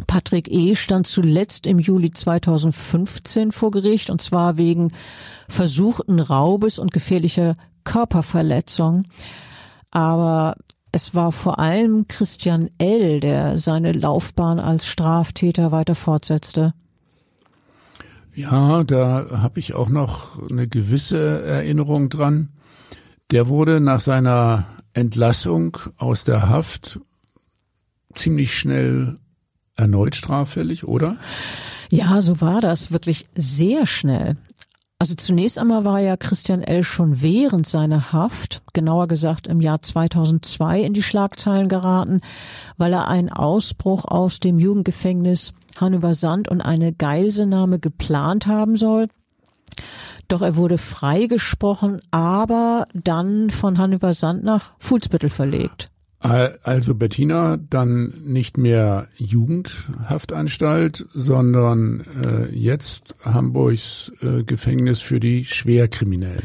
[0.08, 0.76] Patrick E.
[0.76, 4.92] stand zuletzt im Juli 2015 vor Gericht und zwar wegen
[5.48, 9.04] versuchten Raubes und gefährlicher Körperverletzung.
[9.92, 10.56] Aber
[10.92, 16.74] es war vor allem Christian L., der seine Laufbahn als Straftäter weiter fortsetzte.
[18.34, 22.50] Ja, da habe ich auch noch eine gewisse Erinnerung dran.
[23.32, 27.00] Der wurde nach seiner Entlassung aus der Haft
[28.16, 29.18] ziemlich schnell
[29.80, 31.18] erneut straffällig, oder?
[31.90, 34.38] Ja, so war das wirklich sehr schnell.
[35.02, 36.84] Also zunächst einmal war ja Christian L.
[36.84, 42.20] schon während seiner Haft, genauer gesagt im Jahr 2002, in die Schlagzeilen geraten,
[42.78, 49.08] weil er einen Ausbruch aus dem Jugendgefängnis Hannover Sand und eine Geiselnahme geplant haben soll.
[50.28, 55.90] Doch er wurde freigesprochen, aber dann von Hannover Sand nach Fuhlsbüttel verlegt.
[56.22, 66.44] Also Bettina, dann nicht mehr Jugendhaftanstalt, sondern äh, jetzt Hamburgs äh, Gefängnis für die Schwerkriminellen.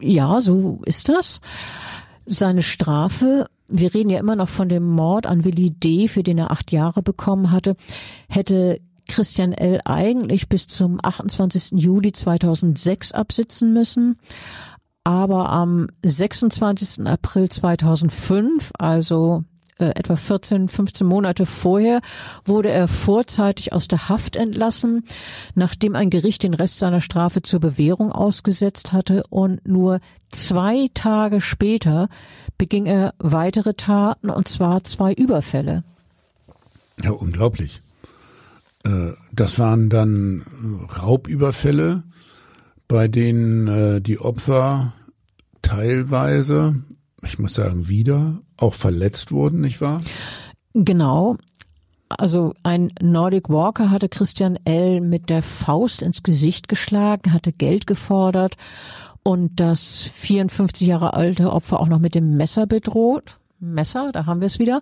[0.00, 1.40] Ja, so ist das.
[2.26, 6.36] Seine Strafe, wir reden ja immer noch von dem Mord an Willi D., für den
[6.36, 7.76] er acht Jahre bekommen hatte,
[8.28, 9.80] hätte Christian L.
[9.86, 11.80] eigentlich bis zum 28.
[11.80, 14.16] Juli 2006 absitzen müssen
[15.04, 17.06] aber am 26.
[17.06, 19.44] April 2005, also
[19.78, 22.00] äh, etwa 14, 15 Monate vorher,
[22.44, 25.04] wurde er vorzeitig aus der Haft entlassen,
[25.54, 31.40] nachdem ein Gericht den Rest seiner Strafe zur Bewährung ausgesetzt hatte und nur zwei Tage
[31.40, 32.08] später
[32.58, 35.84] beging er weitere Taten und zwar zwei Überfälle.
[37.02, 37.80] Ja, unglaublich.
[38.84, 40.44] Äh, das waren dann
[41.00, 42.02] Raubüberfälle,
[42.88, 44.94] bei denen äh, die Opfer
[45.62, 46.82] teilweise,
[47.22, 50.00] ich muss sagen, wieder auch verletzt wurden, nicht wahr?
[50.74, 51.36] Genau.
[52.08, 55.02] Also ein Nordic Walker hatte Christian L.
[55.02, 58.56] mit der Faust ins Gesicht geschlagen, hatte Geld gefordert
[59.22, 63.38] und das 54 Jahre alte Opfer auch noch mit dem Messer bedroht.
[63.60, 64.80] Messer, da haben wir es wieder.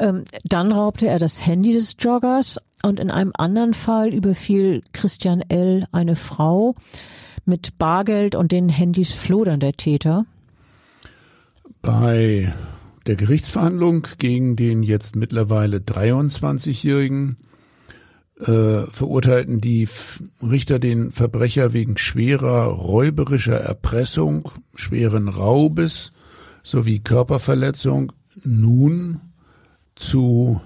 [0.00, 5.42] Ähm, dann raubte er das Handy des Joggers und in einem anderen Fall überfiel Christian
[5.42, 5.86] L.
[5.92, 6.74] eine Frau,
[7.48, 10.26] mit Bargeld und den Handys floh dann der Täter.
[11.82, 12.52] Bei
[13.06, 17.38] der Gerichtsverhandlung gegen den jetzt mittlerweile 23-Jährigen
[18.38, 19.88] äh, verurteilten die
[20.42, 26.12] Richter den Verbrecher wegen schwerer räuberischer Erpressung, schweren Raubes
[26.62, 28.12] sowie Körperverletzung
[28.44, 29.20] nun
[29.96, 30.60] zu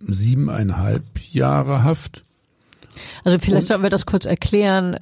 [0.00, 1.02] siebeneinhalb
[1.32, 2.24] Jahre Haft.
[3.24, 4.96] Also vielleicht sollten wir das kurz erklären.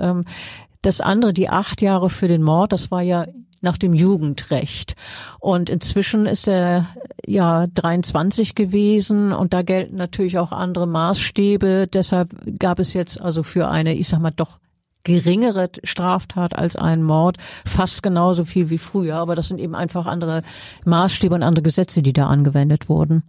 [0.83, 3.27] Das andere, die acht Jahre für den Mord, das war ja
[3.61, 4.95] nach dem Jugendrecht.
[5.41, 6.87] Und inzwischen ist er
[7.27, 11.89] ja 23 gewesen und da gelten natürlich auch andere Maßstäbe.
[11.93, 14.59] Deshalb gab es jetzt also für eine, ich sag mal, doch
[15.05, 19.17] geringere Straftat als ein Mord fast genauso viel wie früher.
[19.17, 20.43] Aber das sind eben einfach andere
[20.85, 23.23] Maßstäbe und andere Gesetze, die da angewendet wurden.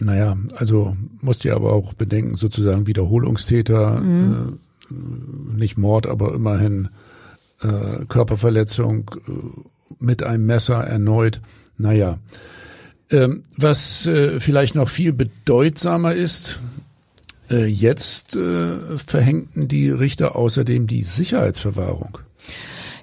[0.00, 4.58] Naja, also musst ihr aber auch bedenken, sozusagen Wiederholungstäter, mhm.
[4.60, 6.88] äh, nicht Mord, aber immerhin
[7.60, 9.32] äh, Körperverletzung äh,
[9.98, 11.40] mit einem Messer erneut.
[11.76, 12.18] Naja.
[13.10, 16.60] Ähm, was äh, vielleicht noch viel bedeutsamer ist,
[17.50, 22.18] Äh, jetzt äh, verhängten die Richter außerdem die Sicherheitsverwahrung.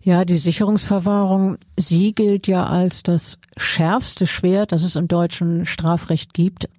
[0.03, 6.35] Ja, die Sicherungsverwahrung, sie gilt ja als das schärfste Schwert, das es im deutschen Strafrecht
[6.35, 6.69] gibt.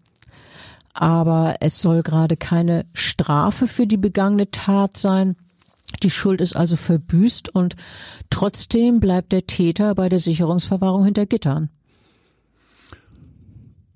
[0.98, 5.36] Aber es soll gerade keine Strafe für die begangene Tat sein.
[6.02, 7.76] Die Schuld ist also verbüßt und
[8.30, 11.68] trotzdem bleibt der Täter bei der Sicherungsverwahrung hinter Gittern.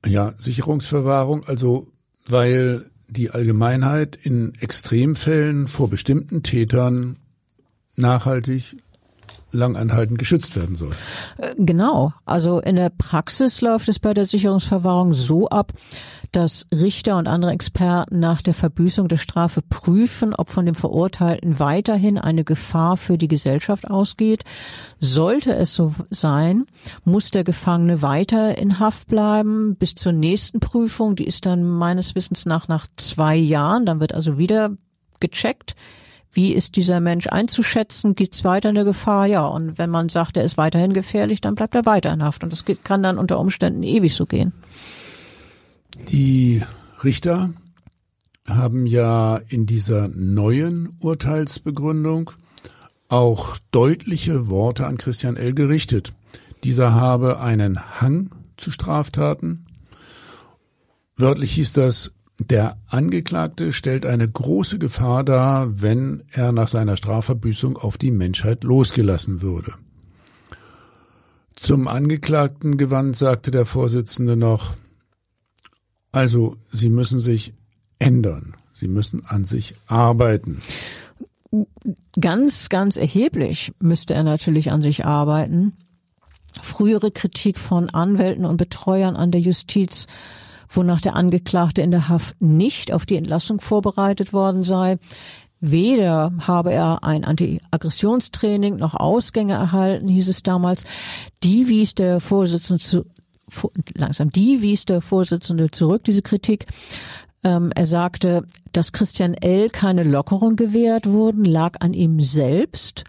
[0.04, 1.88] Ja, Sicherungsverwahrung, also
[2.28, 7.16] weil die Allgemeinheit in Extremfällen vor bestimmten Tätern
[7.96, 8.76] nachhaltig
[9.52, 10.90] langanhaltend geschützt werden soll.
[11.38, 12.12] Äh, genau.
[12.24, 15.72] Also in der Praxis läuft es bei der Sicherungsverwahrung so ab,
[16.32, 21.58] dass Richter und andere Experten nach der Verbüßung der Strafe prüfen, ob von dem Verurteilten
[21.58, 24.44] weiterhin eine Gefahr für die Gesellschaft ausgeht.
[24.98, 26.66] Sollte es so sein,
[27.04, 31.16] muss der Gefangene weiter in Haft bleiben bis zur nächsten Prüfung.
[31.16, 33.86] Die ist dann meines Wissens nach nach zwei Jahren.
[33.86, 34.70] Dann wird also wieder
[35.18, 35.74] gecheckt,
[36.32, 38.14] wie ist dieser Mensch einzuschätzen?
[38.14, 39.26] Gibt es weiter eine Gefahr?
[39.26, 42.44] Ja, und wenn man sagt, er ist weiterhin gefährlich, dann bleibt er weiter in Haft.
[42.44, 44.52] Und das kann dann unter Umständen ewig so gehen.
[46.10, 46.62] Die
[47.02, 47.50] Richter
[48.48, 52.30] haben ja in dieser neuen Urteilsbegründung
[53.08, 55.52] auch deutliche Worte an Christian L.
[55.52, 56.12] gerichtet.
[56.62, 59.66] Dieser habe einen Hang zu Straftaten.
[61.16, 67.76] Wörtlich hieß das, der Angeklagte stellt eine große Gefahr dar, wenn er nach seiner Strafverbüßung
[67.76, 69.74] auf die Menschheit losgelassen würde.
[71.54, 74.74] Zum Angeklagten gewandt sagte der Vorsitzende noch,
[76.12, 77.52] also Sie müssen sich
[77.98, 80.60] ändern, Sie müssen an sich arbeiten.
[82.18, 85.76] Ganz, ganz erheblich müsste er natürlich an sich arbeiten.
[86.62, 90.06] Frühere Kritik von Anwälten und Betreuern an der Justiz
[90.70, 94.98] wonach der Angeklagte in der Haft nicht auf die Entlassung vorbereitet worden sei.
[95.60, 100.84] Weder habe er ein Anti-Aggressionstraining noch Ausgänge erhalten, hieß es damals.
[101.42, 103.04] Die wies der Vorsitzende zu,
[103.94, 106.66] langsam, die wies der Vorsitzende zurück, diese Kritik.
[107.44, 109.68] Ähm, er sagte, dass Christian L.
[109.68, 113.04] keine Lockerung gewährt wurden, lag an ihm selbst.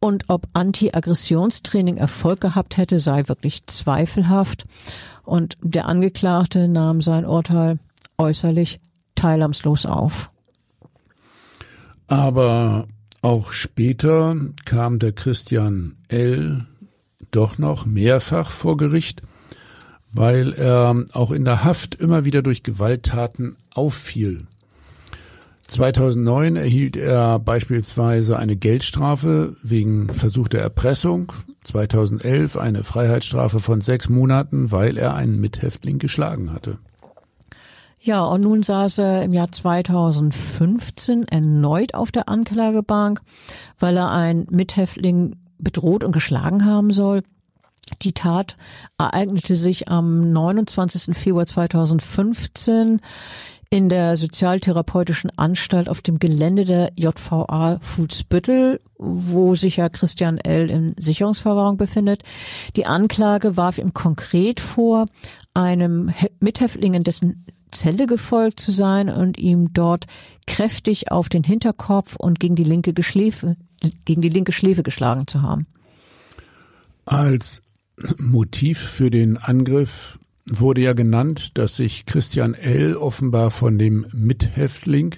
[0.00, 4.66] Und ob Anti-Aggressionstraining Erfolg gehabt hätte, sei wirklich zweifelhaft.
[5.24, 7.78] Und der Angeklagte nahm sein Urteil
[8.18, 8.80] äußerlich
[9.14, 10.30] teilnahmslos auf.
[12.08, 12.86] Aber
[13.22, 16.66] auch später kam der Christian L.
[17.30, 19.22] doch noch mehrfach vor Gericht,
[20.12, 24.46] weil er auch in der Haft immer wieder durch Gewalttaten auffiel.
[25.68, 31.32] 2009 erhielt er beispielsweise eine Geldstrafe wegen versuchter Erpressung,
[31.64, 36.78] 2011 eine Freiheitsstrafe von sechs Monaten, weil er einen Mithäftling geschlagen hatte.
[38.00, 43.20] Ja, und nun saß er im Jahr 2015 erneut auf der Anklagebank,
[43.78, 47.22] weil er einen Mithäftling bedroht und geschlagen haben soll.
[48.02, 48.56] Die Tat
[48.98, 51.16] ereignete sich am 29.
[51.16, 53.00] Februar 2015
[53.72, 60.68] in der sozialtherapeutischen Anstalt auf dem Gelände der JVA Fußbüttel, wo sich ja Christian L.
[60.68, 62.22] in Sicherungsverwahrung befindet.
[62.76, 65.06] Die Anklage warf ihm konkret vor,
[65.54, 70.04] einem Mithäftling in dessen Zelle gefolgt zu sein und ihm dort
[70.46, 73.56] kräftig auf den Hinterkopf und gegen die linke Schläfe,
[74.04, 75.66] gegen die linke Schläfe geschlagen zu haben.
[77.06, 77.62] Als
[78.18, 82.96] Motiv für den Angriff wurde ja genannt, dass sich Christian L.
[82.96, 85.14] offenbar von dem Mithäftling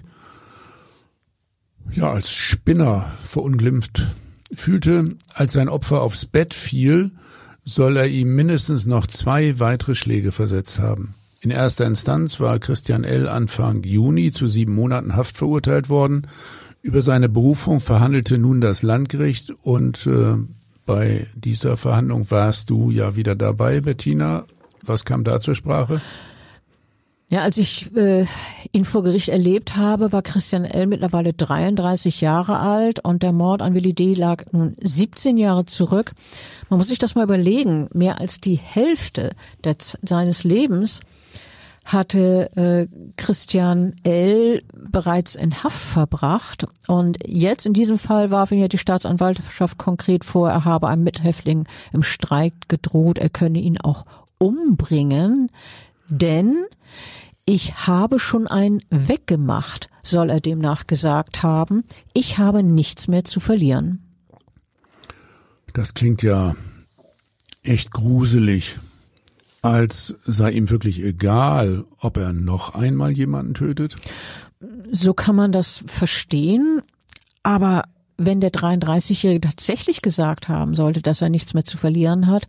[1.90, 4.06] ja als Spinner verunglimpft
[4.52, 5.10] fühlte.
[5.32, 7.12] Als sein Opfer aufs Bett fiel,
[7.64, 11.14] soll er ihm mindestens noch zwei weitere Schläge versetzt haben.
[11.40, 13.28] In erster Instanz war Christian L.
[13.28, 16.26] Anfang Juni zu sieben Monaten Haft verurteilt worden.
[16.80, 20.37] Über seine Berufung verhandelte nun das Landgericht und äh,
[20.87, 24.44] bei dieser Verhandlung warst du ja wieder dabei, Bettina.
[24.86, 26.00] Was kam da zur Sprache?
[27.28, 28.26] Ja, als ich äh,
[28.70, 30.86] ihn vor Gericht erlebt habe, war Christian L.
[30.86, 34.14] mittlerweile 33 Jahre alt und der Mord an Willi D.
[34.14, 36.12] lag nun 17 Jahre zurück.
[36.68, 37.88] Man muss sich das mal überlegen.
[37.94, 39.30] Mehr als die Hälfte
[39.64, 41.00] des, seines Lebens
[41.85, 44.62] hatte äh, Christian L.
[44.72, 46.66] bereits in Haft verbracht.
[46.87, 51.04] Und jetzt in diesem Fall warf ihn ja die Staatsanwaltschaft konkret vor, er habe einem
[51.04, 54.06] Mithäftling im Streik gedroht, er könne ihn auch
[54.38, 55.50] umbringen,
[56.08, 56.64] denn
[57.46, 61.85] ich habe schon einen weggemacht, soll er demnach gesagt haben.
[62.14, 64.02] Ich habe nichts mehr zu verlieren.
[65.72, 66.54] Das klingt ja
[67.62, 68.78] echt gruselig,
[69.60, 73.96] als sei ihm wirklich egal, ob er noch einmal jemanden tötet.
[74.90, 76.82] So kann man das verstehen,
[77.42, 77.85] aber
[78.16, 82.46] wenn der 33-Jährige tatsächlich gesagt haben sollte, dass er nichts mehr zu verlieren hat,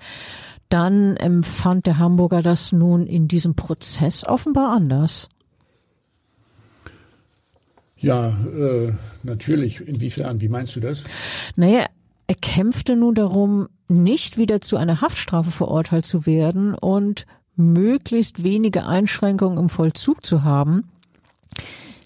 [0.70, 5.30] dann empfand der Hamburger das nun in diesem Prozess offenbar anders.
[7.98, 8.94] Ja, äh,
[9.24, 9.82] natürlich.
[9.82, 10.42] Inwiefern?
[10.42, 11.04] Wie meinst du das?
[11.56, 11.86] Naja,
[12.28, 18.86] er kämpfte nun darum, nicht wieder zu einer Haftstrafe verurteilt zu werden und möglichst wenige
[18.86, 20.90] Einschränkungen im Vollzug zu haben.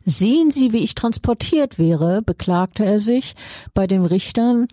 [0.06, 3.36] Sehen Sie, wie ich transportiert wäre, beklagte er sich
[3.74, 4.68] bei den Richtern.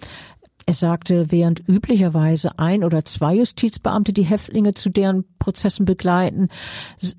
[0.69, 6.49] Er sagte, während üblicherweise ein oder zwei Justizbeamte die Häftlinge zu deren Prozessen begleiten,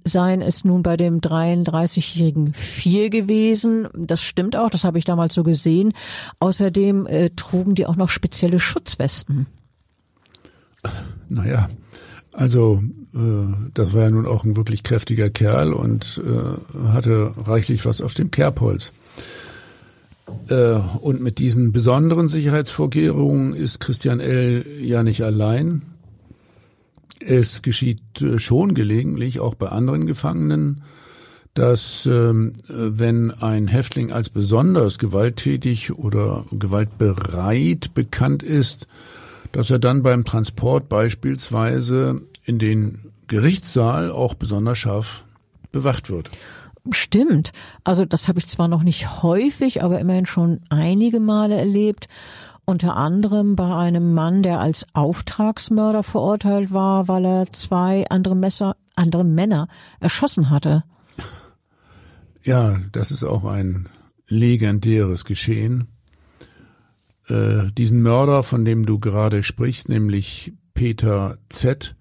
[0.04, 3.88] seien es nun bei dem 33-Jährigen vier gewesen.
[3.96, 5.94] Das stimmt auch, das habe ich damals so gesehen.
[6.42, 9.48] Außerdem äh, trugen die auch noch spezielle Schutzwesten.
[11.30, 11.70] Naja,
[12.34, 12.84] also
[13.14, 18.02] äh, das war ja nun auch ein wirklich kräftiger Kerl und äh, hatte reichlich was
[18.02, 18.92] auf dem Kerbholz.
[20.50, 24.66] Äh, und mit diesen besonderen Sicherheitsvorkehrungen ist Christian L.
[24.82, 25.84] ja nicht allein.
[27.20, 30.84] Es geschieht äh, schon gelegentlich, auch bei anderen Gefangenen,
[31.54, 38.88] dass ähm, wenn ein Häftling als besonders gewalttätig oder gewaltbereit bekannt ist,
[39.54, 45.26] dass er dann beim Transport beispielsweise in den Gerichtssaal auch besonders scharf
[45.72, 46.30] bewacht wird.
[46.92, 47.52] Stimmt.
[47.84, 52.08] Also das habe ich zwar noch nicht häufig, aber immerhin schon einige Male erlebt.
[52.66, 58.76] Unter anderem bei einem Mann, der als Auftragsmörder verurteilt war, weil er zwei andere, Messer,
[58.96, 59.68] andere Männer
[60.00, 60.84] erschossen hatte.
[62.44, 63.90] Ja, das ist auch ein
[64.30, 65.90] legendäres Geschehen.
[67.28, 71.96] Äh, diesen Mörder, von dem du gerade sprichst, nämlich Peter Z.,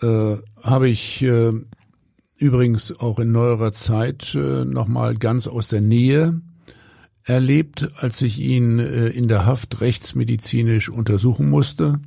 [0.00, 1.52] äh, habe ich äh,
[2.38, 6.40] übrigens auch in neuerer Zeit äh, nochmal ganz aus der Nähe
[7.24, 12.00] erlebt, als ich ihn äh, in der Haft rechtsmedizinisch untersuchen musste.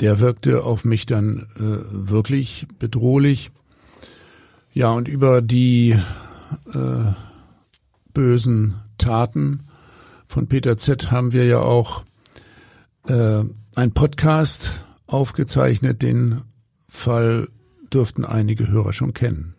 [0.00, 3.50] Der wirkte auf mich dann äh, wirklich bedrohlich.
[4.74, 5.98] Ja, und über die
[6.72, 7.12] äh,
[8.12, 9.60] bösen Taten
[10.26, 12.04] von Peter Z haben wir ja auch
[13.06, 16.42] äh, ein Podcast aufgezeichnet, den
[16.88, 17.48] Fall
[17.94, 19.54] dürften einige Hörer schon kennen.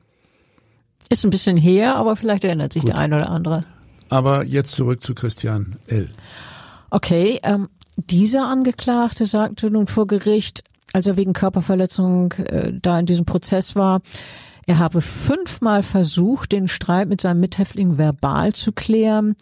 [1.09, 2.91] Ist ein bisschen her, aber vielleicht erinnert sich Gut.
[2.91, 3.63] der ein oder andere.
[4.09, 6.09] Aber jetzt zurück zu Christian L.
[6.89, 10.63] Okay, ähm, dieser Angeklagte sagte nun vor Gericht,
[10.93, 14.01] als er wegen Körperverletzung äh, da in diesem Prozess war,
[14.65, 19.35] er habe fünfmal versucht, den Streit mit seinem Mithäftling verbal zu klären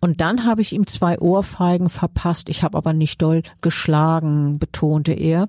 [0.00, 2.48] und dann habe ich ihm zwei Ohrfeigen verpasst.
[2.48, 5.48] Ich habe aber nicht doll geschlagen, betonte er.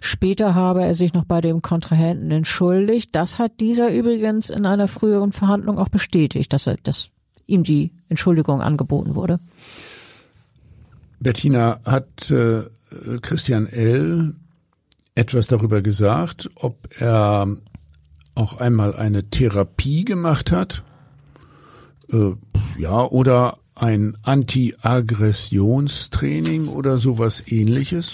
[0.00, 3.10] Später habe er sich noch bei dem Kontrahenten entschuldigt.
[3.12, 7.10] Das hat dieser übrigens in einer früheren Verhandlung auch bestätigt, dass er, dass
[7.46, 9.40] ihm die Entschuldigung angeboten wurde.
[11.18, 12.62] Bettina, hat äh,
[13.20, 14.36] Christian L.
[15.16, 17.48] etwas darüber gesagt, ob er
[18.36, 20.84] auch einmal eine Therapie gemacht hat?
[22.12, 22.34] Äh,
[22.78, 28.12] ja, oder ein Anti-Aggressionstraining oder sowas ähnliches?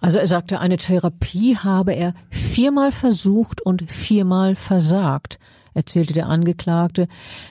[0.00, 5.38] Also er sagte, eine Therapie habe er viermal versucht und viermal versagt,
[5.74, 7.06] erzählte der Angeklagte.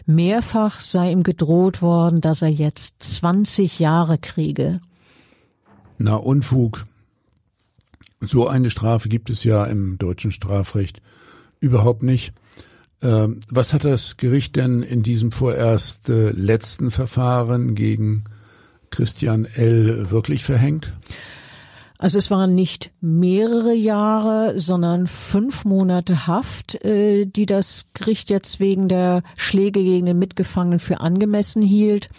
[0.06, 4.80] Mehrfach sei ihm gedroht worden, dass er jetzt 20 Jahre kriege.
[6.00, 6.88] Na, Unfug.
[8.22, 11.02] So eine Strafe gibt es ja im deutschen Strafrecht
[11.60, 12.34] überhaupt nicht.
[13.02, 18.26] Ähm, was hat das Gericht denn in diesem vorerst äh, letzten Verfahren gegen
[18.90, 20.10] Christian L.
[20.10, 20.94] wirklich verhängt?
[22.02, 28.62] Also es waren nicht mehrere Jahre, sondern fünf Monate Haft, äh, die das Gericht jetzt
[28.62, 32.10] wegen der Schläge gegen den Mitgefangenen für angemessen hielt.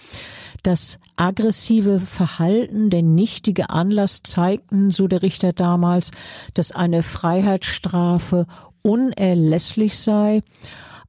[0.63, 6.11] Das aggressive Verhalten, der nichtige Anlass zeigten, so der Richter damals,
[6.53, 8.47] dass eine Freiheitsstrafe
[8.83, 10.43] unerlässlich sei.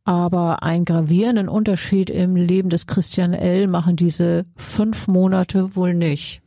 [0.04, 3.68] Aber einen gravierenden Unterschied im Leben des Christian L.
[3.68, 6.42] machen diese fünf Monate wohl nicht.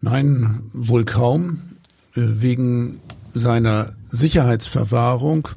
[0.00, 1.76] Nein, wohl kaum.
[2.14, 3.00] Äh, wegen
[3.34, 5.48] seiner Sicherheitsverwahrung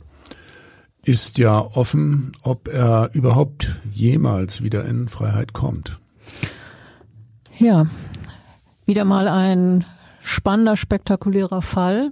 [1.03, 5.99] ist ja offen, ob er überhaupt jemals wieder in Freiheit kommt.
[7.57, 7.87] Ja,
[8.85, 9.85] wieder mal ein
[10.21, 12.11] spannender, spektakulärer Fall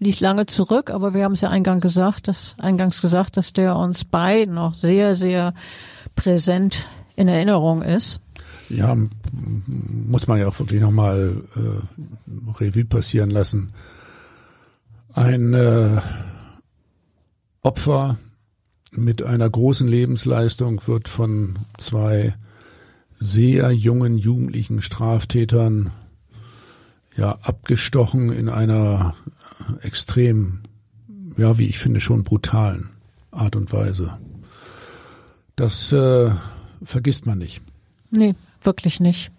[0.00, 3.76] liegt lange zurück, aber wir haben es ja eingangs gesagt, dass, eingangs gesagt, dass der
[3.76, 5.54] uns beiden noch sehr, sehr
[6.16, 8.20] präsent in Erinnerung ist.
[8.70, 8.96] Ja,
[9.32, 13.72] muss man ja auch wirklich nochmal äh, Revue passieren lassen.
[15.12, 16.00] Ein äh,
[17.62, 18.18] Opfer
[18.92, 22.34] mit einer großen Lebensleistung wird von zwei
[23.18, 25.92] sehr jungen jugendlichen Straftätern
[27.16, 29.14] ja abgestochen in einer
[29.82, 30.60] extrem,
[31.36, 32.90] ja, wie ich finde, schon brutalen
[33.30, 34.18] Art und Weise.
[35.56, 36.30] Das äh,
[36.82, 37.62] vergisst man nicht.
[38.10, 39.30] Nee, wirklich nicht.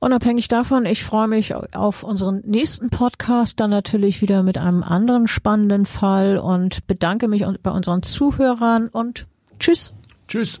[0.00, 5.28] Unabhängig davon, ich freue mich auf unseren nächsten Podcast, dann natürlich wieder mit einem anderen
[5.28, 9.26] spannenden Fall und bedanke mich bei unseren Zuhörern und
[9.58, 9.92] tschüss.
[10.26, 10.60] Tschüss.